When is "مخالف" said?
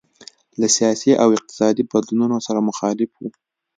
2.69-3.11